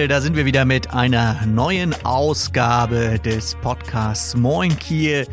Kiel, 0.00 0.08
da 0.08 0.22
sind 0.22 0.34
wir 0.34 0.46
wieder 0.46 0.64
mit 0.64 0.94
einer 0.94 1.44
neuen 1.44 1.94
Ausgabe 2.06 3.20
des 3.22 3.54
Podcasts 3.56 4.34
Moin 4.34 4.78
Kiel, 4.78 5.26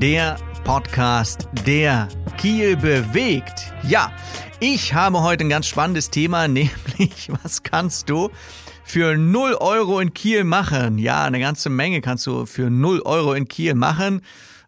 der 0.00 0.36
Podcast, 0.64 1.48
der 1.64 2.08
Kiel 2.36 2.76
bewegt. 2.76 3.72
Ja, 3.84 4.10
ich 4.58 4.94
habe 4.94 5.22
heute 5.22 5.44
ein 5.44 5.48
ganz 5.48 5.68
spannendes 5.68 6.10
Thema, 6.10 6.48
nämlich 6.48 7.30
was 7.40 7.62
kannst 7.62 8.10
du 8.10 8.30
für 8.82 9.16
0 9.16 9.54
Euro 9.60 10.00
in 10.00 10.12
Kiel 10.12 10.42
machen? 10.42 10.98
Ja, 10.98 11.22
eine 11.22 11.38
ganze 11.38 11.70
Menge 11.70 12.00
kannst 12.00 12.26
du 12.26 12.46
für 12.46 12.68
0 12.68 13.02
Euro 13.04 13.34
in 13.34 13.46
Kiel 13.46 13.76
machen. 13.76 14.22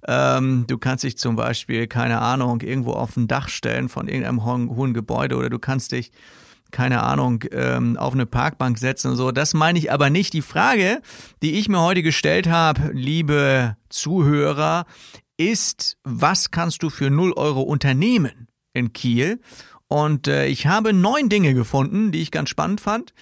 Ähm, 0.06 0.66
du 0.68 0.79
kannst 0.79 1.02
dich 1.02 1.18
zum 1.18 1.34
Beispiel, 1.34 1.88
keine 1.88 2.20
Ahnung, 2.20 2.60
irgendwo 2.60 2.93
auf 2.93 3.16
ein 3.16 3.27
Dach 3.27 3.48
stellen 3.48 3.88
von 3.88 4.06
irgendeinem 4.06 4.45
hohen 4.45 4.95
Gebäude 4.95 5.34
oder 5.34 5.51
du 5.51 5.59
kannst 5.59 5.90
dich 5.90 6.12
keine 6.73 7.03
Ahnung, 7.03 7.45
ähm, 7.53 7.97
auf 7.97 8.15
eine 8.15 8.27
Parkbank 8.27 8.79
setzen 8.79 9.13
und 9.13 9.17
so. 9.17 9.30
Das 9.30 9.55
meine 9.55 9.79
ich 9.79 9.93
aber 9.93 10.11
nicht. 10.11 10.33
Die 10.33 10.43
Frage, 10.43 11.01
die 11.43 11.52
ich 11.52 11.69
mir 11.69 11.80
heute 11.80 12.02
gestellt 12.02 12.49
habe, 12.49 12.91
liebe 12.93 13.77
Zuhörer, 13.88 14.87
ist, 15.37 15.96
was 16.02 16.51
kannst 16.51 16.83
du 16.83 16.91
für 16.91 17.11
0 17.11 17.33
Euro 17.35 17.63
unternehmen 17.63 18.49
in 18.73 18.93
Kiel? 18.93 19.41
Und 19.88 20.27
äh, 20.27 20.46
ich 20.46 20.66
habe 20.66 20.93
neun 20.93 21.29
Dinge 21.29 21.55
gefunden, 21.55 22.13
die 22.13 22.23
ich 22.23 22.30
ganz 22.30 22.49
spannend 22.49 22.80
fand 22.80 23.13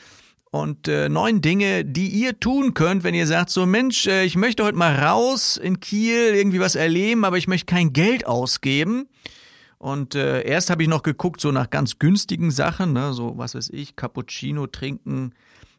und 0.50 0.88
äh, 0.88 1.08
neun 1.08 1.40
Dinge, 1.40 1.84
die 1.84 2.08
ihr 2.08 2.38
tun 2.38 2.74
könnt, 2.74 3.04
wenn 3.04 3.14
ihr 3.14 3.26
sagt, 3.26 3.50
so 3.50 3.66
Mensch, 3.66 4.06
äh, 4.06 4.24
ich 4.24 4.36
möchte 4.36 4.64
heute 4.64 4.76
mal 4.76 4.94
raus 4.94 5.56
in 5.56 5.80
Kiel, 5.80 6.34
irgendwie 6.34 6.60
was 6.60 6.74
erleben, 6.74 7.24
aber 7.24 7.38
ich 7.38 7.48
möchte 7.48 7.66
kein 7.66 7.92
Geld 7.92 8.26
ausgeben. 8.26 9.08
Und 9.80 10.14
äh, 10.14 10.42
erst 10.42 10.68
habe 10.68 10.82
ich 10.82 10.90
noch 10.90 11.02
geguckt, 11.02 11.40
so 11.40 11.52
nach 11.52 11.70
ganz 11.70 11.98
günstigen 11.98 12.50
Sachen, 12.50 12.92
ne, 12.92 13.14
so 13.14 13.38
was 13.38 13.54
weiß 13.54 13.70
ich, 13.70 13.96
Cappuccino 13.96 14.66
trinken 14.66 15.32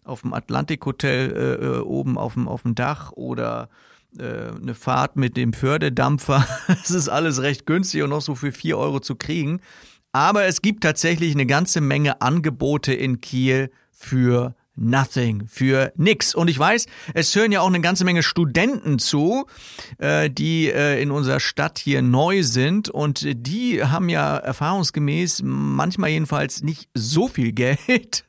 auf 0.03 0.21
dem 0.21 0.33
Atlantik 0.33 0.83
Hotel 0.87 1.31
äh, 1.31 1.65
äh, 1.65 1.79
oben 1.81 2.17
auf 2.17 2.33
dem, 2.33 2.47
auf 2.47 2.63
dem 2.63 2.73
Dach 2.73 3.11
oder 3.11 3.69
äh, 4.17 4.49
eine 4.59 4.73
Fahrt 4.73 5.17
mit 5.17 5.37
dem 5.37 5.53
Fördedampfer. 5.53 6.47
Das 6.67 6.89
ist 6.89 7.09
alles 7.09 7.43
recht 7.43 7.67
günstig 7.67 8.01
und 8.01 8.09
noch 8.09 8.23
so 8.23 8.33
für 8.33 8.51
vier 8.51 8.79
Euro 8.79 9.01
zu 9.01 9.13
kriegen. 9.13 9.61
Aber 10.13 10.45
es 10.45 10.63
gibt 10.63 10.81
tatsächlich 10.81 11.35
eine 11.35 11.45
ganze 11.45 11.79
Menge 11.79 12.23
Angebote 12.23 12.95
in 12.95 13.21
Kiel 13.21 13.69
für 13.91 14.55
Nothing 14.81 15.43
für 15.47 15.93
nix. 15.95 16.35
Und 16.35 16.49
ich 16.49 16.57
weiß, 16.57 16.87
es 17.13 17.35
hören 17.35 17.51
ja 17.51 17.61
auch 17.61 17.67
eine 17.67 17.81
ganze 17.81 18.03
Menge 18.03 18.23
Studenten 18.23 18.99
zu, 18.99 19.45
äh, 19.99 20.29
die 20.29 20.69
äh, 20.69 21.01
in 21.01 21.11
unserer 21.11 21.39
Stadt 21.39 21.79
hier 21.79 22.01
neu 22.01 22.43
sind 22.43 22.89
und 22.89 23.25
die 23.25 23.83
haben 23.83 24.09
ja 24.09 24.37
erfahrungsgemäß 24.37 25.41
manchmal 25.43 26.09
jedenfalls 26.09 26.63
nicht 26.63 26.89
so 26.93 27.27
viel 27.27 27.51
Geld 27.61 28.25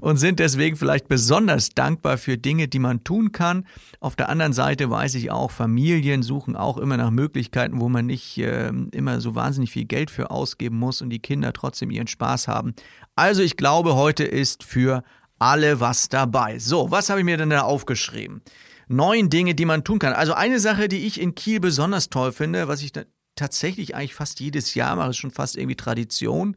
und 0.00 0.16
sind 0.16 0.38
deswegen 0.38 0.76
vielleicht 0.76 1.08
besonders 1.08 1.70
dankbar 1.70 2.18
für 2.18 2.38
Dinge, 2.38 2.68
die 2.68 2.78
man 2.78 3.04
tun 3.04 3.32
kann. 3.32 3.66
Auf 4.00 4.16
der 4.16 4.28
anderen 4.28 4.52
Seite 4.52 4.90
weiß 4.90 5.14
ich 5.16 5.30
auch, 5.30 5.50
Familien 5.50 6.22
suchen 6.22 6.56
auch 6.56 6.78
immer 6.78 6.96
nach 6.96 7.10
Möglichkeiten, 7.10 7.80
wo 7.80 7.88
man 7.88 8.06
nicht 8.06 8.38
äh, 8.38 8.72
immer 8.92 9.20
so 9.20 9.34
wahnsinnig 9.34 9.72
viel 9.72 9.84
Geld 9.84 10.10
für 10.10 10.30
ausgeben 10.30 10.78
muss 10.78 11.02
und 11.02 11.10
die 11.10 11.18
Kinder 11.18 11.52
trotzdem 11.52 11.90
ihren 11.90 12.06
Spaß 12.06 12.48
haben. 12.48 12.74
Also 13.14 13.42
ich 13.42 13.56
glaube, 13.56 13.94
heute 13.94 14.24
ist 14.24 14.64
für 14.64 15.02
alle 15.42 15.80
was 15.80 16.08
dabei. 16.08 16.60
So, 16.60 16.90
was 16.92 17.10
habe 17.10 17.20
ich 17.20 17.24
mir 17.24 17.36
denn 17.36 17.50
da 17.50 17.62
aufgeschrieben? 17.62 18.42
Neun 18.86 19.28
Dinge, 19.28 19.54
die 19.56 19.64
man 19.64 19.82
tun 19.82 19.98
kann. 19.98 20.12
Also 20.12 20.34
eine 20.34 20.60
Sache, 20.60 20.88
die 20.88 21.04
ich 21.04 21.20
in 21.20 21.34
Kiel 21.34 21.58
besonders 21.58 22.10
toll 22.10 22.30
finde, 22.30 22.68
was 22.68 22.80
ich 22.82 22.92
tatsächlich 23.34 23.96
eigentlich 23.96 24.14
fast 24.14 24.38
jedes 24.38 24.74
Jahr 24.74 24.94
mache, 24.94 25.10
ist 25.10 25.16
schon 25.16 25.32
fast 25.32 25.56
irgendwie 25.56 25.74
Tradition, 25.74 26.56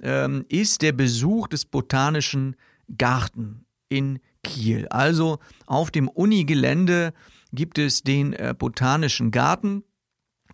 ähm, 0.00 0.44
ist 0.48 0.82
der 0.82 0.92
Besuch 0.92 1.48
des 1.48 1.64
Botanischen 1.64 2.54
Garten 2.96 3.66
in 3.88 4.20
Kiel. 4.44 4.86
Also 4.88 5.40
auf 5.66 5.90
dem 5.90 6.08
Unigelände 6.08 7.14
gibt 7.52 7.78
es 7.78 8.02
den 8.02 8.32
äh, 8.32 8.54
Botanischen 8.56 9.32
Garten. 9.32 9.82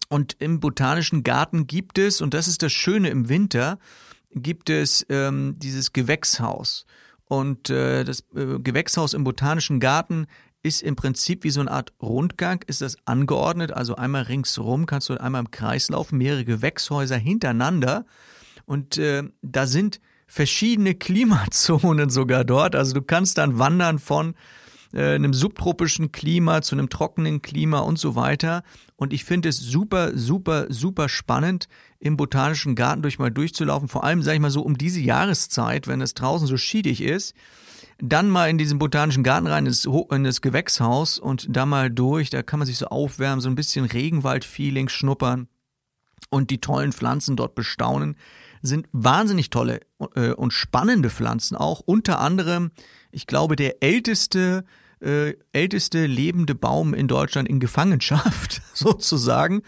Und 0.09 0.37
im 0.39 0.61
Botanischen 0.61 1.25
Garten 1.25 1.67
gibt 1.67 1.99
es, 1.99 2.23
und 2.23 2.33
das 2.33 2.49
ist 2.49 2.63
das 2.63 2.73
Schöne 2.73 3.11
im 3.11 3.29
Winter, 3.29 3.79
gibt 4.33 4.71
es 4.71 5.05
ähm, 5.11 5.57
dieses 5.59 5.93
Gewächshaus. 5.93 6.87
Und 7.31 7.71
äh, 7.71 8.03
das 8.03 8.25
äh, 8.35 8.59
Gewächshaus 8.59 9.15
im 9.15 9.23
Botanischen 9.23 9.79
Garten 9.79 10.27
ist 10.65 10.83
im 10.83 10.97
Prinzip 10.97 11.45
wie 11.45 11.51
so 11.51 11.61
eine 11.61 11.71
Art 11.71 11.93
Rundgang, 12.03 12.65
ist 12.67 12.81
das 12.81 12.97
angeordnet. 13.05 13.71
Also 13.71 13.95
einmal 13.95 14.23
ringsrum 14.23 14.85
kannst 14.85 15.11
du 15.11 15.15
einmal 15.15 15.43
im 15.43 15.53
Kreis 15.53 15.91
laufen, 15.91 16.19
mehrere 16.19 16.45
Gewächshäuser 16.45 17.17
hintereinander. 17.17 18.05
Und 18.67 18.99
äh, 18.99 19.23
da 19.43 19.67
sind 19.69 20.01
verschiedene 20.27 20.95
Klimazonen 20.97 22.11
sogar 22.11 22.43
dort. 22.43 22.75
Also 22.75 22.95
du 22.95 23.03
kannst 23.03 23.39
dann 23.39 23.61
wandern 23.61 24.01
von 24.01 24.35
äh, 24.93 25.15
einem 25.15 25.33
subtropischen 25.33 26.13
Klima 26.13 26.63
zu 26.63 26.75
einem 26.75 26.89
trockenen 26.89 27.43
Klima 27.43 27.81
und 27.81 27.99
so 27.99 28.15
weiter. 28.15 28.63
Und 28.97 29.13
ich 29.13 29.25
finde 29.25 29.49
es 29.49 29.59
super, 29.59 30.17
super, 30.17 30.67
super 30.69 31.09
spannend, 31.09 31.69
im 31.99 32.17
Botanischen 32.17 32.75
Garten 32.75 33.03
durch 33.03 33.19
mal 33.19 33.31
durchzulaufen. 33.31 33.89
Vor 33.89 34.05
allem, 34.05 34.23
sage 34.23 34.37
ich 34.37 34.41
mal 34.41 34.51
so, 34.51 34.63
um 34.63 34.79
diese 34.79 35.01
Jahreszeit, 35.01 35.87
wenn 35.87 36.01
es 36.01 36.15
draußen 36.15 36.47
so 36.47 36.57
schiedig 36.57 37.03
ist. 37.03 37.35
Dann 38.03 38.31
mal 38.31 38.49
in 38.49 38.57
diesen 38.57 38.79
Botanischen 38.79 39.23
Garten 39.23 39.47
rein, 39.47 39.67
in 39.67 40.25
das 40.25 40.41
Gewächshaus 40.41 41.19
und 41.19 41.47
da 41.51 41.67
mal 41.67 41.91
durch. 41.91 42.31
Da 42.31 42.43
kann 42.43 42.59
man 42.59 42.67
sich 42.67 42.79
so 42.79 42.87
aufwärmen, 42.87 43.41
so 43.41 43.51
ein 43.51 43.55
bisschen 43.55 43.85
Regenwald-Feeling 43.85 44.89
schnuppern 44.89 45.49
und 46.29 46.51
die 46.51 46.61
tollen 46.61 46.93
Pflanzen 46.93 47.37
dort 47.37 47.55
bestaunen 47.55 48.17
sind 48.63 48.89
wahnsinnig 48.93 49.51
tolle 49.51 49.81
äh, 50.15 50.33
und 50.33 50.53
spannende 50.53 51.11
Pflanzen 51.11 51.57
auch. 51.57 51.81
Unter 51.81 52.21
anderem, 52.21 52.71
ich 53.11 53.27
glaube, 53.27 53.57
der 53.57 53.83
älteste 53.83 54.65
äh, 55.01 55.35
älteste 55.53 56.05
lebende 56.05 56.55
Baum 56.55 56.93
in 56.93 57.09
Deutschland 57.09 57.49
in 57.49 57.59
Gefangenschaft, 57.59 58.61
sozusagen. 58.75 59.63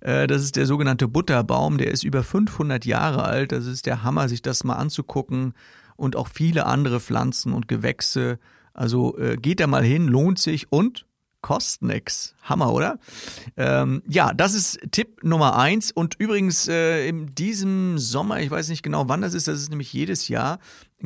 Äh, 0.00 0.26
das 0.26 0.42
ist 0.42 0.56
der 0.56 0.64
sogenannte 0.64 1.06
Butterbaum, 1.06 1.76
der 1.76 1.90
ist 1.90 2.02
über 2.02 2.22
500 2.22 2.86
Jahre 2.86 3.24
alt. 3.24 3.52
Das 3.52 3.66
ist 3.66 3.84
der 3.84 4.02
Hammer, 4.02 4.28
sich 4.28 4.40
das 4.40 4.64
mal 4.64 4.76
anzugucken. 4.76 5.52
Und 5.96 6.16
auch 6.16 6.28
viele 6.28 6.64
andere 6.64 6.98
Pflanzen 6.98 7.52
und 7.52 7.68
Gewächse. 7.68 8.38
Also 8.72 9.18
äh, 9.18 9.36
geht 9.36 9.60
da 9.60 9.66
mal 9.66 9.84
hin, 9.84 10.08
lohnt 10.08 10.38
sich 10.38 10.72
und 10.72 11.04
kostet 11.42 11.82
nix. 11.82 12.34
Hammer, 12.42 12.72
oder? 12.72 12.98
Ähm, 13.56 14.02
ja, 14.06 14.32
das 14.34 14.54
ist 14.54 14.78
Tipp 14.90 15.22
Nummer 15.22 15.56
eins. 15.56 15.90
Und 15.90 16.16
übrigens, 16.18 16.68
äh, 16.68 17.08
in 17.08 17.34
diesem 17.34 17.98
Sommer, 17.98 18.40
ich 18.40 18.50
weiß 18.50 18.68
nicht 18.68 18.82
genau 18.82 19.08
wann 19.08 19.22
das 19.22 19.34
ist, 19.34 19.48
das 19.48 19.60
ist 19.60 19.70
nämlich 19.70 19.92
jedes 19.92 20.28
Jahr, 20.28 20.58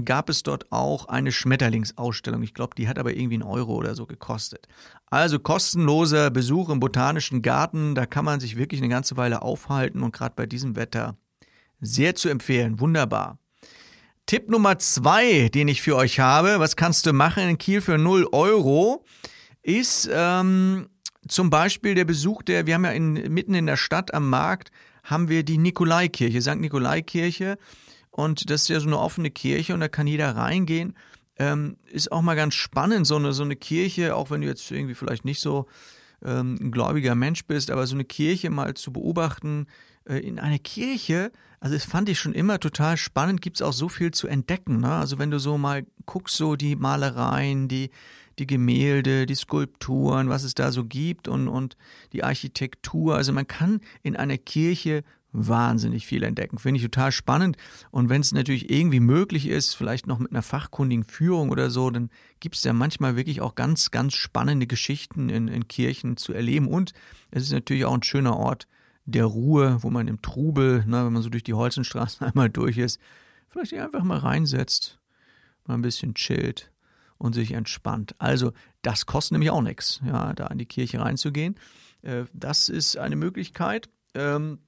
gab 0.04 0.28
es 0.28 0.42
dort 0.42 0.72
auch 0.72 1.06
eine 1.06 1.32
Schmetterlingsausstellung. 1.32 2.42
Ich 2.42 2.54
glaube, 2.54 2.74
die 2.76 2.88
hat 2.88 2.98
aber 2.98 3.12
irgendwie 3.12 3.34
einen 3.34 3.42
Euro 3.44 3.74
oder 3.74 3.94
so 3.94 4.06
gekostet. 4.06 4.66
Also 5.06 5.38
kostenloser 5.38 6.30
Besuch 6.30 6.68
im 6.70 6.80
Botanischen 6.80 7.42
Garten, 7.42 7.94
da 7.94 8.06
kann 8.06 8.24
man 8.24 8.40
sich 8.40 8.56
wirklich 8.56 8.80
eine 8.80 8.90
ganze 8.90 9.16
Weile 9.16 9.42
aufhalten 9.42 10.02
und 10.02 10.12
gerade 10.12 10.34
bei 10.34 10.46
diesem 10.46 10.74
Wetter 10.74 11.16
sehr 11.80 12.14
zu 12.14 12.28
empfehlen. 12.28 12.80
Wunderbar. 12.80 13.38
Tipp 14.26 14.48
Nummer 14.48 14.78
zwei, 14.78 15.50
den 15.50 15.68
ich 15.68 15.82
für 15.82 15.96
euch 15.96 16.18
habe, 16.18 16.58
was 16.58 16.76
kannst 16.76 17.04
du 17.06 17.12
machen 17.12 17.46
in 17.48 17.58
Kiel 17.58 17.80
für 17.82 17.98
0 17.98 18.28
Euro? 18.32 19.04
Ist 19.64 20.08
ähm, 20.12 20.88
zum 21.26 21.50
Beispiel 21.50 21.94
der 21.94 22.04
Besuch 22.04 22.42
der, 22.42 22.66
wir 22.66 22.74
haben 22.74 22.84
ja 22.84 22.92
in, 22.92 23.14
mitten 23.32 23.54
in 23.54 23.66
der 23.66 23.76
Stadt 23.76 24.14
am 24.14 24.28
Markt, 24.30 24.70
haben 25.02 25.28
wir 25.28 25.42
die 25.42 25.58
Nikolaikirche, 25.58 26.40
St. 26.40 26.56
Nikolaikirche. 26.56 27.58
Und 28.10 28.48
das 28.48 28.62
ist 28.62 28.68
ja 28.68 28.78
so 28.78 28.86
eine 28.86 28.98
offene 28.98 29.30
Kirche 29.30 29.74
und 29.74 29.80
da 29.80 29.88
kann 29.88 30.06
jeder 30.06 30.36
reingehen. 30.36 30.94
Ähm, 31.36 31.76
ist 31.90 32.12
auch 32.12 32.22
mal 32.22 32.36
ganz 32.36 32.54
spannend, 32.54 33.06
so 33.06 33.16
eine, 33.16 33.32
so 33.32 33.42
eine 33.42 33.56
Kirche, 33.56 34.14
auch 34.14 34.30
wenn 34.30 34.42
du 34.42 34.46
jetzt 34.46 34.70
irgendwie 34.70 34.94
vielleicht 34.94 35.24
nicht 35.24 35.40
so 35.40 35.66
ähm, 36.24 36.56
ein 36.60 36.70
gläubiger 36.70 37.14
Mensch 37.16 37.44
bist, 37.46 37.70
aber 37.70 37.86
so 37.86 37.96
eine 37.96 38.04
Kirche 38.04 38.50
mal 38.50 38.74
zu 38.74 38.92
beobachten. 38.92 39.66
Äh, 40.04 40.18
in 40.18 40.38
einer 40.38 40.58
Kirche, 40.58 41.32
also 41.58 41.74
das 41.74 41.84
fand 41.84 42.08
ich 42.08 42.20
schon 42.20 42.34
immer 42.34 42.60
total 42.60 42.96
spannend, 42.96 43.42
gibt 43.42 43.56
es 43.56 43.62
auch 43.62 43.72
so 43.72 43.88
viel 43.88 44.12
zu 44.12 44.28
entdecken. 44.28 44.80
Ne? 44.80 44.92
Also 44.92 45.18
wenn 45.18 45.30
du 45.30 45.40
so 45.40 45.58
mal 45.58 45.84
guckst, 46.06 46.36
so 46.36 46.54
die 46.54 46.76
Malereien, 46.76 47.66
die, 47.68 47.90
die 48.38 48.46
Gemälde, 48.46 49.26
die 49.26 49.34
Skulpturen, 49.34 50.28
was 50.28 50.42
es 50.44 50.54
da 50.54 50.72
so 50.72 50.84
gibt 50.84 51.28
und, 51.28 51.48
und 51.48 51.76
die 52.12 52.24
Architektur. 52.24 53.16
Also 53.16 53.32
man 53.32 53.46
kann 53.46 53.80
in 54.02 54.16
einer 54.16 54.38
Kirche 54.38 55.04
wahnsinnig 55.34 56.06
viel 56.06 56.22
entdecken. 56.22 56.58
Finde 56.58 56.78
ich 56.78 56.84
total 56.84 57.12
spannend. 57.12 57.56
Und 57.90 58.08
wenn 58.08 58.20
es 58.20 58.32
natürlich 58.32 58.70
irgendwie 58.70 59.00
möglich 59.00 59.48
ist, 59.48 59.74
vielleicht 59.74 60.06
noch 60.06 60.20
mit 60.20 60.30
einer 60.30 60.42
fachkundigen 60.42 61.04
Führung 61.04 61.50
oder 61.50 61.70
so, 61.70 61.90
dann 61.90 62.08
gibt 62.40 62.54
es 62.54 62.64
ja 62.64 62.72
manchmal 62.72 63.16
wirklich 63.16 63.40
auch 63.40 63.56
ganz, 63.56 63.90
ganz 63.90 64.14
spannende 64.14 64.66
Geschichten 64.66 65.28
in, 65.28 65.48
in 65.48 65.68
Kirchen 65.68 66.16
zu 66.16 66.32
erleben. 66.32 66.68
Und 66.68 66.92
es 67.30 67.42
ist 67.42 67.52
natürlich 67.52 67.84
auch 67.84 67.94
ein 67.94 68.02
schöner 68.02 68.36
Ort 68.36 68.68
der 69.06 69.26
Ruhe, 69.26 69.78
wo 69.80 69.90
man 69.90 70.08
im 70.08 70.22
Trubel, 70.22 70.84
ne, 70.86 71.04
wenn 71.04 71.12
man 71.12 71.22
so 71.22 71.28
durch 71.28 71.44
die 71.44 71.54
Holzenstraßen 71.54 72.26
einmal 72.26 72.48
durch 72.48 72.78
ist, 72.78 73.00
vielleicht 73.48 73.74
einfach 73.74 74.04
mal 74.04 74.18
reinsetzt, 74.18 75.00
mal 75.66 75.74
ein 75.74 75.82
bisschen 75.82 76.14
chillt 76.14 76.70
und 77.24 77.32
sich 77.32 77.52
entspannt. 77.52 78.14
Also 78.18 78.52
das 78.82 79.06
kostet 79.06 79.32
nämlich 79.32 79.50
auch 79.50 79.62
nichts, 79.62 80.00
ja, 80.06 80.34
da 80.34 80.46
in 80.48 80.58
die 80.58 80.66
Kirche 80.66 81.00
reinzugehen. 81.00 81.56
Äh, 82.02 82.24
das 82.34 82.68
ist 82.68 82.98
eine 82.98 83.16
Möglichkeit. 83.16 83.88
Ähm, 84.14 84.58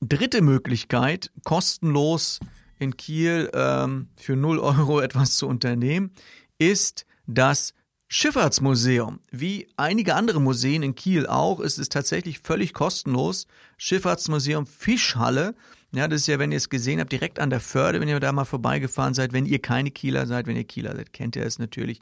dritte 0.00 0.42
Möglichkeit, 0.42 1.30
kostenlos 1.44 2.40
in 2.80 2.96
Kiel 2.96 3.50
ähm, 3.54 4.08
für 4.16 4.34
0 4.34 4.58
Euro 4.58 5.00
etwas 5.08 5.36
zu 5.36 5.46
unternehmen, 5.46 6.10
ist 6.58 7.06
das 7.26 7.72
Schifffahrtsmuseum. 8.08 9.20
Wie 9.30 9.68
einige 9.76 10.16
andere 10.16 10.40
Museen 10.40 10.82
in 10.82 10.96
Kiel 10.96 11.28
auch, 11.28 11.60
ist 11.60 11.78
es 11.78 11.88
tatsächlich 11.88 12.40
völlig 12.40 12.74
kostenlos. 12.74 13.46
Schifffahrtsmuseum 13.78 14.66
Fischhalle. 14.66 15.54
Ja, 15.92 16.06
das 16.06 16.22
ist 16.22 16.26
ja, 16.28 16.38
wenn 16.38 16.52
ihr 16.52 16.58
es 16.58 16.68
gesehen 16.68 17.00
habt, 17.00 17.10
direkt 17.10 17.40
an 17.40 17.50
der 17.50 17.60
Förde, 17.60 18.00
wenn 18.00 18.08
ihr 18.08 18.20
da 18.20 18.32
mal 18.32 18.44
vorbeigefahren 18.44 19.14
seid. 19.14 19.32
Wenn 19.32 19.46
ihr 19.46 19.58
keine 19.58 19.90
Kieler 19.90 20.26
seid, 20.26 20.46
wenn 20.46 20.56
ihr 20.56 20.64
Kieler 20.64 20.94
seid, 20.94 21.12
kennt 21.12 21.34
ihr 21.34 21.44
es 21.44 21.58
natürlich. 21.58 22.00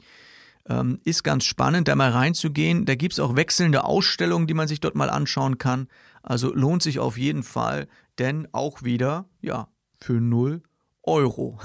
Ähm, 0.67 0.99
ist 1.03 1.23
ganz 1.23 1.45
spannend, 1.45 1.87
da 1.87 1.95
mal 1.95 2.11
reinzugehen. 2.11 2.85
Da 2.85 2.93
gibt 2.95 3.13
es 3.13 3.19
auch 3.19 3.35
wechselnde 3.35 3.83
Ausstellungen, 3.85 4.45
die 4.45 4.53
man 4.53 4.67
sich 4.67 4.79
dort 4.79 4.95
mal 4.95 5.09
anschauen 5.09 5.57
kann. 5.57 5.87
Also 6.21 6.53
lohnt 6.53 6.83
sich 6.83 6.99
auf 6.99 7.17
jeden 7.17 7.43
Fall, 7.43 7.87
denn 8.19 8.47
auch 8.51 8.83
wieder, 8.83 9.25
ja, 9.41 9.69
für 9.99 10.21
null 10.21 10.61
Euro. 11.09 11.59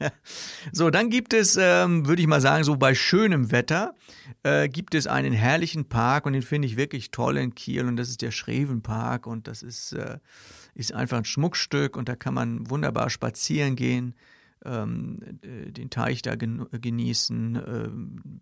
so, 0.72 0.90
dann 0.90 1.10
gibt 1.10 1.34
es, 1.34 1.58
ähm, 1.60 2.06
würde 2.06 2.22
ich 2.22 2.28
mal 2.28 2.40
sagen, 2.40 2.64
so 2.64 2.76
bei 2.76 2.94
schönem 2.94 3.50
Wetter 3.50 3.94
äh, 4.42 4.68
gibt 4.68 4.94
es 4.94 5.06
einen 5.06 5.32
herrlichen 5.32 5.88
Park 5.88 6.24
und 6.24 6.32
den 6.32 6.42
finde 6.42 6.68
ich 6.68 6.76
wirklich 6.76 7.10
toll 7.10 7.36
in 7.36 7.54
Kiel 7.54 7.86
und 7.86 7.96
das 7.96 8.08
ist 8.08 8.22
der 8.22 8.30
Schrevenpark 8.30 9.26
und 9.26 9.48
das 9.48 9.62
ist, 9.62 9.92
äh, 9.92 10.18
ist 10.74 10.94
einfach 10.94 11.18
ein 11.18 11.24
Schmuckstück 11.24 11.96
und 11.96 12.08
da 12.08 12.16
kann 12.16 12.34
man 12.34 12.70
wunderbar 12.70 13.10
spazieren 13.10 13.76
gehen. 13.76 14.14
Ähm, 14.66 15.18
den 15.42 15.90
Teich 15.90 16.22
da 16.22 16.34
genießen, 16.34 17.62
ähm, 17.66 18.40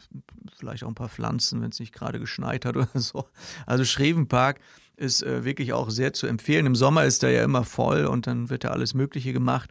vielleicht 0.57 0.85
auch 0.85 0.89
ein 0.89 0.95
paar 0.95 1.11
Pflanzen, 1.11 1.61
wenn 1.61 1.71
es 1.71 1.81
nicht 1.81 1.93
gerade 1.93 2.19
geschneit 2.19 2.65
hat 2.65 2.77
oder 2.79 2.89
so. 2.95 3.27
Also 3.67 3.85
Schrevenpark 3.85 4.61
ist 4.97 5.23
äh, 5.23 5.45
wirklich 5.45 5.73
auch 5.73 5.91
sehr 5.91 6.13
zu 6.13 6.27
empfehlen. 6.27 6.67
Im 6.67 6.77
Sommer 6.77 7.05
ist 7.05 7.23
er 7.23 7.31
ja 7.31 7.45
immer 7.45 7.65
voll 7.65 8.07
und 8.07 8.27
dann 8.27 8.49
wird 8.49 8.65
da 8.65 8.69
alles 8.69 8.95
Mögliche 8.95 9.33
gemacht. 9.33 9.71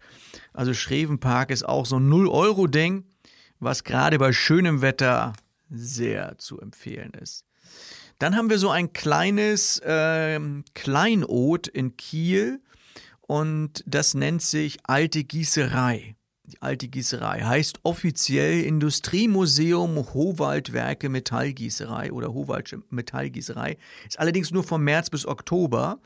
Also 0.53 0.73
Schrevenpark 0.73 1.50
ist 1.50 1.67
auch 1.67 1.85
so 1.85 1.97
ein 1.97 2.07
0-Euro-Ding, 2.09 3.05
was 3.59 3.83
gerade 3.83 4.19
bei 4.19 4.31
schönem 4.31 4.81
Wetter 4.81 5.33
sehr 5.69 6.38
zu 6.38 6.59
empfehlen 6.59 7.13
ist. 7.19 7.45
Dann 8.19 8.35
haben 8.35 8.50
wir 8.50 8.59
so 8.59 8.69
ein 8.69 8.94
kleines 8.94 9.79
äh, 9.79 10.39
Kleinod 10.75 11.67
in 11.67 11.97
Kiel 11.97 12.61
und 13.21 13.83
das 13.88 14.13
nennt 14.13 14.41
sich 14.41 14.79
Alte 14.83 15.23
Gießerei. 15.23 16.15
Alte 16.63 16.88
Gießerei 16.88 17.42
heißt 17.42 17.80
offiziell 17.83 18.63
Industriemuseum 18.63 19.98
Howaldwerke 20.13 21.10
Metallgießerei 21.10 22.12
oder 22.12 22.33
Howaldsche 22.33 22.81
Metallgießerei. 22.89 23.77
Ist 24.07 24.19
allerdings 24.19 24.51
nur 24.51 24.63
vom 24.63 24.83
März 24.83 25.10
bis 25.10 25.25
Oktober. 25.25 26.00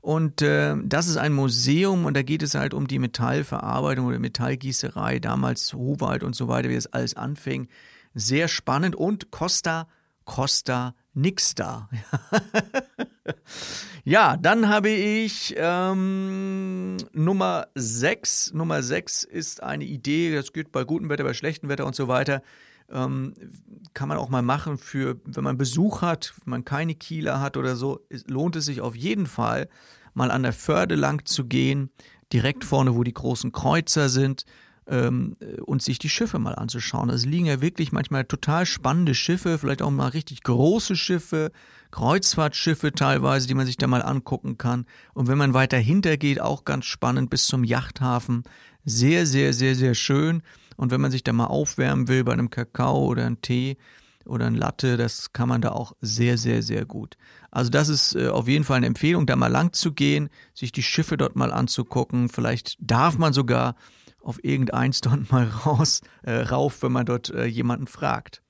Und 0.00 0.40
äh, 0.42 0.76
das 0.82 1.08
ist 1.08 1.18
ein 1.18 1.34
Museum 1.34 2.06
und 2.06 2.16
da 2.16 2.22
geht 2.22 2.42
es 2.42 2.54
halt 2.54 2.72
um 2.72 2.86
die 2.86 2.98
Metallverarbeitung 2.98 4.06
oder 4.06 4.18
Metallgießerei, 4.18 5.18
damals 5.18 5.74
Howald 5.74 6.22
und 6.22 6.34
so 6.34 6.48
weiter, 6.48 6.70
wie 6.70 6.74
das 6.74 6.86
alles 6.86 7.14
anfing. 7.14 7.68
Sehr 8.14 8.48
spannend 8.48 8.96
und 8.96 9.30
Costa, 9.30 9.88
Costa 10.24 10.94
nix 11.18 11.54
da. 11.54 11.88
ja, 14.04 14.36
dann 14.36 14.68
habe 14.68 14.88
ich 14.88 15.54
ähm, 15.56 16.96
Nummer 17.12 17.66
6. 17.74 18.52
Nummer 18.54 18.82
6 18.82 19.24
ist 19.24 19.62
eine 19.62 19.84
Idee, 19.84 20.34
das 20.34 20.52
geht 20.52 20.72
bei 20.72 20.84
gutem 20.84 21.08
Wetter, 21.10 21.24
bei 21.24 21.34
schlechtem 21.34 21.68
Wetter 21.68 21.86
und 21.86 21.96
so 21.96 22.08
weiter. 22.08 22.42
Ähm, 22.90 23.34
kann 23.92 24.08
man 24.08 24.16
auch 24.16 24.30
mal 24.30 24.42
machen 24.42 24.78
für, 24.78 25.20
wenn 25.24 25.44
man 25.44 25.58
Besuch 25.58 26.00
hat, 26.00 26.34
wenn 26.44 26.50
man 26.52 26.64
keine 26.64 26.94
Kieler 26.94 27.40
hat 27.40 27.56
oder 27.56 27.76
so, 27.76 28.00
lohnt 28.26 28.56
es 28.56 28.64
sich 28.64 28.80
auf 28.80 28.96
jeden 28.96 29.26
Fall, 29.26 29.68
mal 30.14 30.30
an 30.30 30.42
der 30.42 30.54
Förde 30.54 30.94
lang 30.94 31.26
zu 31.26 31.44
gehen, 31.44 31.90
direkt 32.32 32.64
vorne, 32.64 32.94
wo 32.94 33.02
die 33.02 33.12
großen 33.12 33.52
Kreuzer 33.52 34.08
sind 34.08 34.46
ähm, 34.88 35.36
und 35.64 35.82
sich 35.82 35.98
die 35.98 36.08
Schiffe 36.08 36.38
mal 36.38 36.54
anzuschauen. 36.54 37.10
Es 37.10 37.26
liegen 37.26 37.46
ja 37.46 37.60
wirklich 37.60 37.92
manchmal 37.92 38.24
total 38.24 38.66
spannende 38.66 39.14
Schiffe, 39.14 39.58
vielleicht 39.58 39.82
auch 39.82 39.90
mal 39.90 40.08
richtig 40.08 40.42
große 40.42 40.96
Schiffe, 40.96 41.52
Kreuzfahrtschiffe 41.90 42.92
teilweise, 42.92 43.46
die 43.46 43.54
man 43.54 43.66
sich 43.66 43.76
da 43.76 43.86
mal 43.86 44.02
angucken 44.02 44.58
kann. 44.58 44.86
Und 45.14 45.28
wenn 45.28 45.38
man 45.38 45.54
weiter 45.54 45.78
hinter 45.78 46.16
geht, 46.16 46.40
auch 46.40 46.64
ganz 46.64 46.86
spannend 46.86 47.30
bis 47.30 47.46
zum 47.46 47.64
Yachthafen. 47.64 48.44
Sehr, 48.84 49.26
sehr, 49.26 49.52
sehr, 49.52 49.74
sehr 49.74 49.94
schön. 49.94 50.42
Und 50.76 50.90
wenn 50.90 51.00
man 51.00 51.10
sich 51.10 51.24
da 51.24 51.32
mal 51.32 51.46
aufwärmen 51.46 52.08
will 52.08 52.24
bei 52.24 52.32
einem 52.32 52.50
Kakao 52.50 53.06
oder 53.06 53.26
einem 53.26 53.42
Tee 53.42 53.76
oder 54.24 54.46
ein 54.46 54.54
Latte, 54.54 54.96
das 54.96 55.32
kann 55.32 55.48
man 55.48 55.60
da 55.60 55.70
auch 55.72 55.92
sehr, 56.00 56.38
sehr, 56.38 56.62
sehr 56.62 56.84
gut. 56.84 57.16
Also 57.50 57.70
das 57.70 57.88
ist 57.88 58.14
äh, 58.14 58.28
auf 58.28 58.46
jeden 58.46 58.64
Fall 58.64 58.76
eine 58.76 58.86
Empfehlung, 58.86 59.26
da 59.26 59.36
mal 59.36 59.48
lang 59.48 59.72
zu 59.72 59.92
gehen, 59.92 60.28
sich 60.54 60.70
die 60.70 60.82
Schiffe 60.82 61.16
dort 61.16 61.34
mal 61.34 61.52
anzugucken. 61.52 62.28
Vielleicht 62.28 62.76
darf 62.78 63.18
man 63.18 63.32
sogar 63.32 63.74
auf 64.28 64.44
irgendeins 64.44 65.00
dort 65.00 65.32
mal 65.32 65.48
raus, 65.48 66.02
äh, 66.22 66.32
rauf, 66.32 66.82
wenn 66.82 66.92
man 66.92 67.06
dort 67.06 67.30
äh, 67.30 67.46
jemanden 67.46 67.86
fragt. 67.86 68.42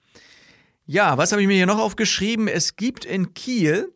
Ja, 0.84 1.16
was 1.18 1.30
habe 1.30 1.40
ich 1.40 1.48
mir 1.48 1.54
hier 1.54 1.66
noch 1.66 1.78
aufgeschrieben? 1.78 2.48
Es 2.48 2.74
gibt 2.76 3.04
in 3.04 3.32
Kiel, 3.34 3.92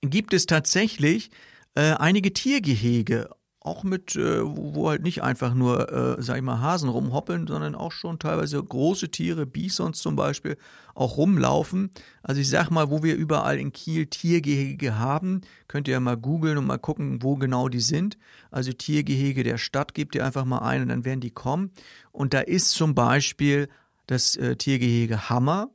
gibt 0.00 0.34
es 0.34 0.46
tatsächlich 0.46 1.30
äh, 1.74 1.92
einige 1.92 2.32
Tiergehege, 2.32 3.30
auch 3.64 3.84
mit, 3.84 4.16
äh, 4.16 4.44
wo, 4.44 4.74
wo, 4.74 4.88
halt 4.88 5.02
nicht 5.02 5.22
einfach 5.22 5.54
nur, 5.54 5.92
äh, 5.92 6.22
sag 6.22 6.36
ich 6.36 6.42
mal, 6.42 6.60
Hasen 6.60 6.88
rumhoppeln, 6.88 7.46
sondern 7.46 7.76
auch 7.76 7.92
schon 7.92 8.18
teilweise 8.18 8.62
große 8.62 9.10
Tiere, 9.10 9.46
Bisons 9.46 10.00
zum 10.00 10.16
Beispiel, 10.16 10.56
auch 10.94 11.16
rumlaufen. 11.16 11.90
Also 12.22 12.40
ich 12.40 12.48
sag 12.48 12.70
mal, 12.70 12.90
wo 12.90 13.04
wir 13.04 13.14
überall 13.14 13.58
in 13.58 13.72
Kiel 13.72 14.06
Tiergehege 14.06 14.98
haben, 14.98 15.42
könnt 15.68 15.86
ihr 15.86 15.92
ja 15.92 16.00
mal 16.00 16.16
googeln 16.16 16.58
und 16.58 16.66
mal 16.66 16.78
gucken, 16.78 17.22
wo 17.22 17.36
genau 17.36 17.68
die 17.68 17.80
sind. 17.80 18.18
Also 18.50 18.72
Tiergehege 18.72 19.44
der 19.44 19.58
Stadt 19.58 19.94
gebt 19.94 20.16
ihr 20.16 20.26
einfach 20.26 20.44
mal 20.44 20.58
ein 20.58 20.82
und 20.82 20.88
dann 20.88 21.04
werden 21.04 21.20
die 21.20 21.30
kommen. 21.30 21.70
Und 22.10 22.34
da 22.34 22.40
ist 22.40 22.70
zum 22.70 22.96
Beispiel 22.96 23.68
das 24.06 24.34
äh, 24.34 24.56
Tiergehege 24.56 25.30
Hammer, 25.30 25.70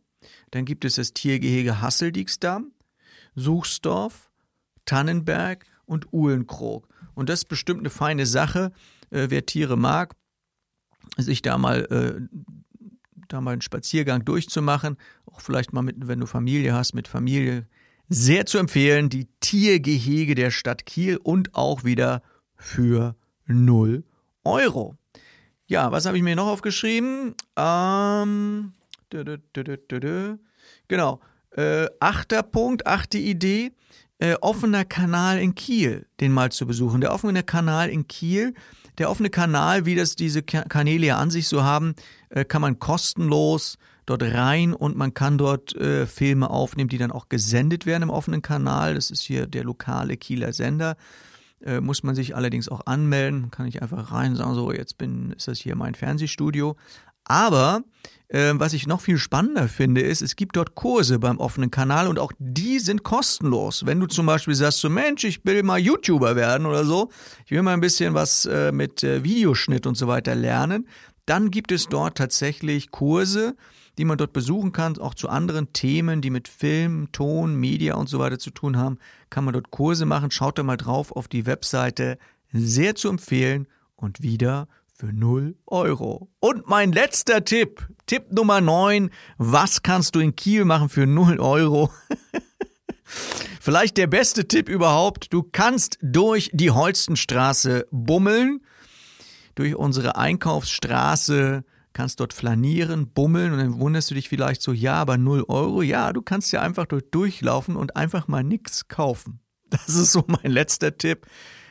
dann 0.51 0.65
gibt 0.65 0.83
es 0.83 0.95
das 0.95 1.13
Tiergehege 1.13 1.81
Hasseldiegsdamm, 1.81 2.73
Suchsdorf, 3.35 4.29
Tannenberg 4.83 5.65
und 5.87 6.13
Uhlenkrog. 6.13 6.87
Und 7.15 7.29
das 7.29 7.39
ist 7.39 7.45
bestimmt 7.45 7.79
eine 7.79 7.89
feine 7.89 8.27
Sache, 8.27 8.71
äh, 9.09 9.27
wer 9.29 9.45
Tiere 9.45 9.77
mag, 9.77 10.13
sich 11.17 11.41
da 11.41 11.57
mal, 11.57 11.85
äh, 11.85 12.21
da 13.27 13.41
mal 13.41 13.53
einen 13.53 13.61
Spaziergang 13.61 14.23
durchzumachen. 14.23 14.97
Auch 15.25 15.41
vielleicht 15.41 15.73
mal 15.73 15.81
mit, 15.81 16.07
wenn 16.07 16.19
du 16.19 16.27
Familie 16.27 16.73
hast, 16.73 16.93
mit 16.93 17.07
Familie. 17.07 17.65
Sehr 18.09 18.45
zu 18.45 18.57
empfehlen, 18.57 19.09
die 19.09 19.27
Tiergehege 19.39 20.35
der 20.35 20.51
Stadt 20.51 20.85
Kiel 20.85 21.17
und 21.17 21.55
auch 21.55 21.83
wieder 21.83 22.21
für 22.55 23.15
0 23.47 24.03
Euro. 24.43 24.95
Ja, 25.65 25.91
was 25.91 26.05
habe 26.05 26.17
ich 26.17 26.23
mir 26.23 26.35
noch 26.35 26.47
aufgeschrieben? 26.47 27.35
Ähm, 27.57 28.73
genau. 30.87 31.19
Äh, 31.51 31.87
achter 31.99 32.43
Punkt, 32.43 32.87
achte 32.87 33.17
Idee 33.17 33.71
äh, 34.19 34.35
offener 34.41 34.85
Kanal 34.85 35.39
in 35.39 35.55
Kiel, 35.55 36.07
den 36.19 36.31
mal 36.31 36.51
zu 36.51 36.65
besuchen. 36.65 37.01
Der 37.01 37.13
offene 37.13 37.43
Kanal 37.43 37.89
in 37.89 38.07
Kiel, 38.07 38.53
der 38.97 39.09
offene 39.09 39.29
Kanal, 39.29 39.85
wie 39.85 39.95
das 39.95 40.15
diese 40.15 40.41
Kanäle 40.41 41.05
ja 41.05 41.17
an 41.17 41.29
sich 41.29 41.47
so 41.47 41.63
haben, 41.63 41.93
äh, 42.29 42.45
kann 42.45 42.61
man 42.61 42.79
kostenlos 42.79 43.77
dort 44.05 44.23
rein 44.23 44.73
und 44.73 44.95
man 44.95 45.13
kann 45.13 45.37
dort 45.37 45.75
äh, 45.75 46.07
Filme 46.07 46.49
aufnehmen, 46.49 46.89
die 46.89 46.97
dann 46.97 47.11
auch 47.11 47.29
gesendet 47.29 47.85
werden 47.85 48.03
im 48.03 48.09
offenen 48.09 48.41
Kanal. 48.41 48.95
Das 48.95 49.11
ist 49.11 49.21
hier 49.21 49.45
der 49.45 49.63
lokale 49.63 50.17
Kieler 50.17 50.53
Sender. 50.53 50.95
Äh, 51.61 51.81
muss 51.81 52.03
man 52.03 52.15
sich 52.15 52.35
allerdings 52.35 52.69
auch 52.69 52.85
anmelden. 52.85 53.51
Kann 53.51 53.67
ich 53.67 53.81
einfach 53.81 54.11
rein 54.11 54.35
sagen, 54.35 54.55
so 54.55 54.71
jetzt 54.71 54.97
bin, 54.97 55.31
ist 55.31 55.47
das 55.47 55.59
hier 55.59 55.75
mein 55.75 55.95
Fernsehstudio. 55.95 56.75
Aber 57.25 57.83
äh, 58.29 58.53
was 58.55 58.73
ich 58.73 58.87
noch 58.87 59.01
viel 59.01 59.17
spannender 59.17 59.67
finde, 59.67 60.01
ist, 60.01 60.21
es 60.21 60.35
gibt 60.35 60.55
dort 60.55 60.75
Kurse 60.75 61.19
beim 61.19 61.37
offenen 61.39 61.71
Kanal 61.71 62.07
und 62.07 62.19
auch 62.19 62.31
sind 62.87 63.03
kostenlos. 63.03 63.85
Wenn 63.85 63.99
du 63.99 64.07
zum 64.07 64.25
Beispiel 64.25 64.55
sagst, 64.55 64.79
so 64.79 64.89
Mensch, 64.89 65.23
ich 65.23 65.45
will 65.45 65.61
mal 65.61 65.77
YouTuber 65.77 66.35
werden 66.35 66.65
oder 66.65 66.83
so, 66.83 67.09
ich 67.45 67.51
will 67.51 67.61
mal 67.61 67.73
ein 67.73 67.81
bisschen 67.81 68.15
was 68.15 68.45
äh, 68.45 68.71
mit 68.71 69.03
äh, 69.03 69.23
Videoschnitt 69.23 69.85
und 69.85 69.95
so 69.95 70.07
weiter 70.07 70.33
lernen, 70.33 70.87
dann 71.27 71.51
gibt 71.51 71.71
es 71.71 71.87
dort 71.87 72.17
tatsächlich 72.17 72.89
Kurse, 72.89 73.55
die 73.97 74.05
man 74.05 74.17
dort 74.17 74.33
besuchen 74.33 74.71
kann, 74.71 74.97
auch 74.97 75.13
zu 75.13 75.29
anderen 75.29 75.73
Themen, 75.73 76.21
die 76.21 76.29
mit 76.29 76.47
Film, 76.47 77.11
Ton, 77.11 77.55
Media 77.55 77.95
und 77.95 78.09
so 78.09 78.17
weiter 78.19 78.39
zu 78.39 78.49
tun 78.49 78.77
haben, 78.77 78.97
kann 79.29 79.43
man 79.43 79.53
dort 79.53 79.69
Kurse 79.69 80.05
machen. 80.05 80.31
Schaut 80.31 80.57
da 80.57 80.63
mal 80.63 80.77
drauf 80.77 81.11
auf 81.11 81.27
die 81.27 81.45
Webseite. 81.45 82.17
Sehr 82.53 82.95
zu 82.95 83.09
empfehlen 83.09 83.67
und 83.95 84.21
wieder 84.21 84.67
für 84.93 85.13
0 85.13 85.55
Euro. 85.67 86.29
Und 86.39 86.67
mein 86.67 86.91
letzter 86.91 87.43
Tipp, 87.43 87.87
Tipp 88.05 88.31
Nummer 88.31 88.61
9, 88.61 89.11
was 89.37 89.83
kannst 89.83 90.15
du 90.15 90.19
in 90.19 90.35
Kiel 90.35 90.65
machen 90.65 90.89
für 90.89 91.05
0 91.05 91.39
Euro? 91.39 91.91
Vielleicht 93.59 93.97
der 93.97 94.07
beste 94.07 94.47
Tipp 94.47 94.69
überhaupt, 94.69 95.33
du 95.33 95.43
kannst 95.43 95.97
durch 96.01 96.49
die 96.53 96.71
Holstenstraße 96.71 97.87
bummeln, 97.91 98.61
durch 99.55 99.75
unsere 99.75 100.15
Einkaufsstraße, 100.15 101.63
kannst 101.93 102.19
dort 102.19 102.33
flanieren, 102.33 103.09
bummeln 103.09 103.51
und 103.53 103.59
dann 103.59 103.79
wunderst 103.79 104.11
du 104.11 104.15
dich 104.15 104.29
vielleicht 104.29 104.61
so, 104.61 104.71
ja, 104.71 104.93
aber 104.93 105.17
0 105.17 105.45
Euro, 105.47 105.81
ja, 105.81 106.13
du 106.13 106.21
kannst 106.21 106.51
ja 106.53 106.61
einfach 106.61 106.85
dort 106.85 107.13
durchlaufen 107.13 107.75
und 107.75 107.95
einfach 107.95 108.27
mal 108.27 108.43
nichts 108.43 108.87
kaufen. 108.87 109.39
Das 109.69 109.89
ist 109.89 110.13
so 110.13 110.23
mein 110.27 110.49
letzter 110.49 110.97
Tipp. 110.97 111.25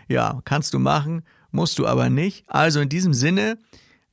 Ja, 0.06 0.42
kannst 0.44 0.74
du 0.74 0.78
machen 0.78 1.22
musst 1.56 1.78
du 1.80 1.86
aber 1.86 2.08
nicht. 2.08 2.44
Also 2.46 2.80
in 2.80 2.88
diesem 2.88 3.12
Sinne, 3.12 3.58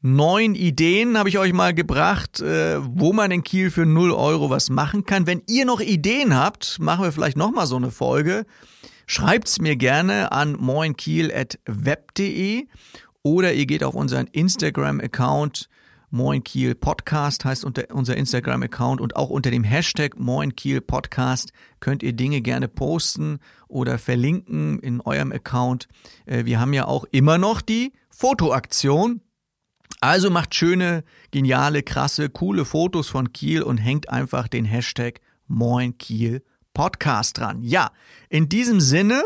neun 0.04 0.54
Ideen 0.54 1.18
habe 1.18 1.30
ich 1.30 1.40
euch 1.40 1.54
mal 1.54 1.74
gebracht, 1.74 2.42
äh, 2.42 2.78
wo 2.82 3.14
man 3.14 3.32
in 3.32 3.44
Kiel 3.44 3.72
für 3.72 3.88
0 3.88 4.12
Euro 4.12 4.52
was 4.52 4.70
machen 4.70 5.06
kann. 5.06 5.26
Wenn 5.26 5.42
ihr 5.48 5.66
noch 5.66 5.80
Ideen 5.80 6.36
habt, 6.36 6.78
machen 6.80 7.04
wir 7.04 7.12
vielleicht 7.12 7.38
nochmal 7.38 7.66
so 7.66 7.78
eine 7.78 7.90
Folge. 7.90 8.46
Schreibt's 9.08 9.60
mir 9.60 9.76
gerne 9.76 10.32
an 10.32 10.56
moinkiel.web.de 10.60 12.68
oder 13.24 13.54
ihr 13.54 13.66
geht 13.66 13.84
auf 13.84 13.96
unseren 13.96 14.28
Instagram-Account 14.28 15.70
Moin 16.16 16.44
Kiel 16.44 16.76
Podcast 16.76 17.44
heißt 17.44 17.66
unter 17.66 17.86
unser 17.92 18.16
Instagram-Account 18.16 19.02
und 19.02 19.16
auch 19.16 19.32
unter 19.32 19.50
dem 19.50 19.64
Hashtag 19.64 20.20
Moin 20.20 20.56
Kiel 20.56 20.80
Podcast 20.80 21.54
könnt 21.80 22.04
ihr 22.04 22.14
Dinge 22.14 22.42
gerne 22.42 22.68
posten 22.68 23.40
oder 23.68 23.98
verlinken 23.98 24.78
in 24.78 25.02
eurem 25.02 25.32
Account. 25.32 25.88
Äh, 26.28 26.46
wir 26.46 26.60
haben 26.60 26.72
ja 26.72 26.86
auch 26.86 27.06
immer 27.10 27.40
noch 27.40 27.62
die 27.62 27.94
Fotoaktion. 28.12 29.22
Also 30.04 30.30
macht 30.30 30.54
schöne, 30.54 31.06
geniale, 31.32 31.82
krasse, 31.82 32.28
coole 32.28 32.66
Fotos 32.66 33.08
von 33.08 33.32
Kiel 33.32 33.64
und 33.64 33.78
hängt 33.78 34.10
einfach 34.10 34.50
den 34.50 34.66
Hashtag 34.66 35.22
Moin 35.48 35.98
Kiel 35.98 36.44
Podcast 36.74 37.38
dran. 37.38 37.62
Ja, 37.62 37.90
in 38.28 38.50
diesem 38.50 38.82
Sinne 38.82 39.24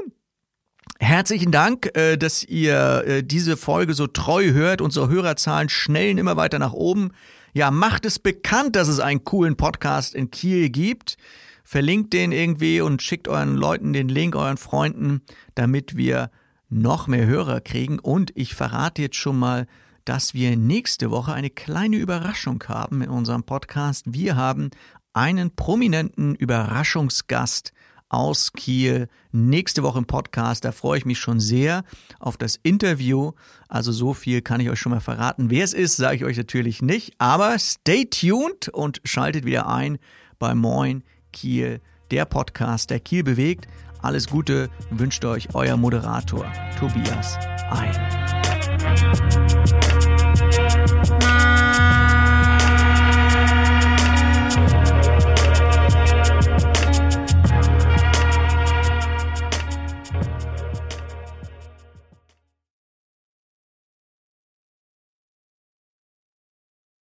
Herzlichen 1.00 1.52
Dank, 1.52 1.90
äh, 1.96 2.16
dass 2.16 2.44
ihr 2.44 3.04
äh, 3.08 3.24
diese 3.24 3.58
Folge 3.58 3.96
so 3.96 4.06
treu 4.06 4.52
hört. 4.52 4.82
Unsere 4.82 5.10
Hörerzahlen 5.10 5.70
schnellen 5.70 6.20
immer 6.20 6.38
weiter 6.38 6.60
nach 6.60 6.74
oben. 6.74 7.10
Ja, 7.54 7.72
macht 7.72 8.06
es 8.06 8.20
bekannt, 8.20 8.76
dass 8.76 8.88
es 8.88 9.00
einen 9.00 9.24
coolen 9.24 9.58
Podcast 9.58 10.14
in 10.14 10.30
Kiel 10.30 10.70
gibt. 10.70 11.18
Verlinkt 11.64 12.14
den 12.14 12.32
irgendwie 12.32 12.82
und 12.82 13.02
schickt 13.02 13.28
euren 13.28 13.56
Leuten 13.56 13.94
den 13.94 14.10
Link, 14.10 14.36
euren 14.36 14.58
Freunden, 14.58 15.22
damit 15.56 15.98
wir 15.98 16.30
noch 16.70 17.08
mehr 17.08 17.26
Hörer 17.26 17.62
kriegen. 17.62 17.98
Und 17.98 18.32
ich 18.36 18.54
verrate 18.54 19.02
jetzt 19.02 19.18
schon 19.18 19.40
mal, 19.40 19.66
dass 20.08 20.34
wir 20.34 20.56
nächste 20.56 21.12
Woche 21.12 21.34
eine 21.34 21.50
kleine 21.50 21.98
Überraschung 21.98 22.64
haben 22.70 23.02
in 23.02 23.10
unserem 23.10 23.44
Podcast. 23.44 24.06
Wir 24.08 24.38
haben 24.38 24.72
einen 25.12 25.52
prominenten 25.54 26.34
Überraschungsgast 26.34 27.74
aus 28.08 28.54
Kiel 28.54 29.10
nächste 29.34 29.84
Woche 29.84 29.98
im 29.98 30.06
Podcast. 30.06 30.64
Da 30.64 30.72
freue 30.72 31.00
ich 31.00 31.06
mich 31.06 31.20
schon 31.20 31.42
sehr 31.42 31.84
auf 32.20 32.38
das 32.38 32.58
Interview. 32.64 33.34
Also 33.68 33.92
so 33.92 34.14
viel 34.14 34.42
kann 34.42 34.62
ich 34.62 34.70
euch 34.70 34.80
schon 34.80 34.94
mal 34.94 35.02
verraten. 35.02 35.50
Wer 35.50 35.66
es 35.66 35.74
ist, 35.74 35.98
sage 35.98 36.16
ich 36.16 36.24
euch 36.24 36.38
natürlich 36.38 36.82
nicht. 36.82 37.14
Aber 37.18 37.60
stay 37.60 38.06
tuned 38.06 38.70
und 38.70 39.02
schaltet 39.04 39.44
wieder 39.44 39.68
ein 39.68 39.98
bei 40.40 40.56
Moin 40.56 41.04
Kiel, 41.34 41.82
der 42.12 42.24
Podcast, 42.24 42.92
der 42.92 43.02
Kiel 43.02 43.24
bewegt. 43.24 43.68
Alles 44.02 44.28
Gute 44.28 44.70
wünscht 44.90 45.24
euch 45.26 45.48
euer 45.54 45.78
Moderator 45.78 46.46
Tobias 46.80 47.38
Ein. 47.70 47.94